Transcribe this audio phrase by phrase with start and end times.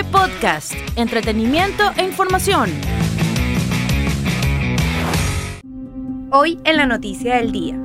[0.00, 2.70] Podcast, entretenimiento e información.
[6.30, 7.78] Hoy en la noticia del día.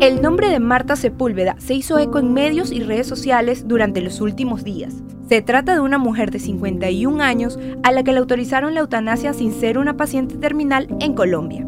[0.00, 4.20] El nombre de Marta Sepúlveda se hizo eco en medios y redes sociales durante los
[4.20, 4.94] últimos días.
[5.28, 9.32] Se trata de una mujer de 51 años a la que le autorizaron la eutanasia
[9.32, 11.64] sin ser una paciente terminal en Colombia.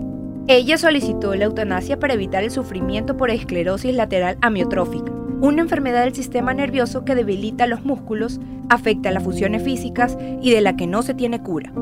[0.48, 6.14] Ella solicitó la eutanasia para evitar el sufrimiento por esclerosis lateral amiotrófica, una enfermedad del
[6.14, 11.02] sistema nervioso que debilita los músculos, afecta las funciones físicas y de la que no
[11.02, 11.72] se tiene cura.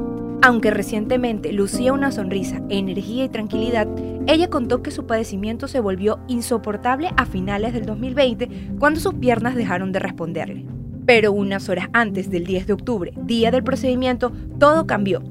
[0.42, 3.88] Aunque recientemente lucía una sonrisa, energía y tranquilidad,
[4.26, 8.48] ella contó que su padecimiento se volvió insoportable a finales del 2020
[8.78, 10.66] cuando sus piernas dejaron de responderle.
[11.06, 15.22] Pero unas horas antes del 10 de octubre, día del procedimiento, todo cambió.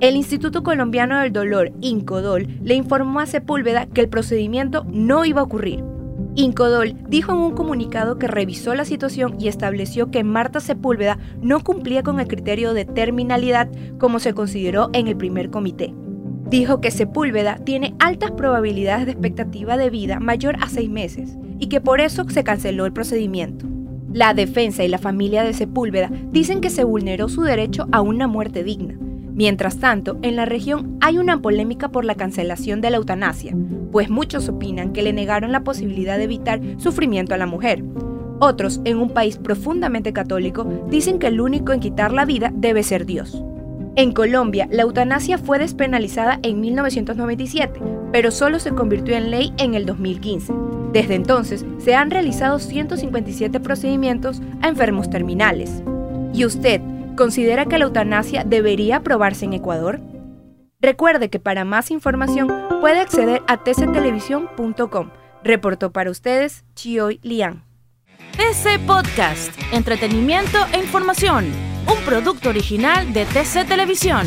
[0.00, 5.40] El Instituto Colombiano del Dolor, INCODOL, le informó a Sepúlveda que el procedimiento no iba
[5.40, 5.91] a ocurrir.
[6.34, 11.60] Incodol dijo en un comunicado que revisó la situación y estableció que Marta Sepúlveda no
[11.60, 15.92] cumplía con el criterio de terminalidad como se consideró en el primer comité.
[16.48, 21.66] Dijo que Sepúlveda tiene altas probabilidades de expectativa de vida mayor a seis meses y
[21.66, 23.66] que por eso se canceló el procedimiento.
[24.10, 28.26] La defensa y la familia de Sepúlveda dicen que se vulneró su derecho a una
[28.26, 28.98] muerte digna.
[29.34, 33.56] Mientras tanto, en la región hay una polémica por la cancelación de la eutanasia,
[33.90, 37.82] pues muchos opinan que le negaron la posibilidad de evitar sufrimiento a la mujer.
[38.40, 42.82] Otros, en un país profundamente católico, dicen que el único en quitar la vida debe
[42.82, 43.42] ser Dios.
[43.94, 47.80] En Colombia, la eutanasia fue despenalizada en 1997,
[48.10, 50.52] pero solo se convirtió en ley en el 2015.
[50.92, 55.82] Desde entonces, se han realizado 157 procedimientos a enfermos terminales.
[56.34, 56.80] ¿Y usted
[57.16, 60.00] considera que la eutanasia debería aprobarse en Ecuador?
[60.80, 62.48] Recuerde que para más información
[62.80, 65.10] puede acceder a tctelevisión.com.
[65.44, 67.64] Reportó para ustedes Chioy Lian.
[68.32, 74.26] TC Podcast, entretenimiento e información un producto original de TC Televisión.